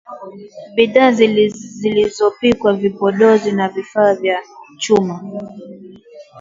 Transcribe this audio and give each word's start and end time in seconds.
bidhaa 0.75 1.11
zilizopikwa 1.11 2.73
vipodozi 2.73 3.51
na 3.51 3.69
vifaa 3.69 4.15
vya 4.15 4.41
chuma 4.77 5.21